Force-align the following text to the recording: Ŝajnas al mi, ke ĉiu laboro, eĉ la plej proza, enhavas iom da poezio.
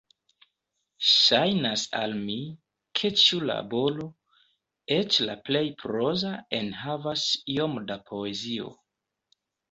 Ŝajnas 1.07 1.81
al 1.97 2.13
mi, 2.29 2.37
ke 2.99 3.11
ĉiu 3.23 3.41
laboro, 3.49 4.07
eĉ 4.95 5.17
la 5.27 5.35
plej 5.49 5.61
proza, 5.83 6.31
enhavas 6.61 7.27
iom 7.57 7.77
da 7.93 7.99
poezio. 8.09 8.73